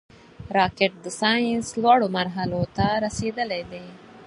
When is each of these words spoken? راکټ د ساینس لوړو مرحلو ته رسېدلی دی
راکټ 0.57 0.93
د 1.05 1.07
ساینس 1.19 1.67
لوړو 1.83 2.07
مرحلو 2.17 2.61
ته 2.75 2.87
رسېدلی 3.05 3.61
دی 3.71 3.85